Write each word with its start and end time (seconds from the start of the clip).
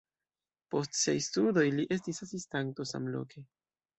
Post 0.75 0.95
siaj 0.99 1.15
studoj 1.25 1.65
li 1.75 1.85
estis 1.97 2.23
asistanto 2.27 2.87
samloke. 2.95 3.45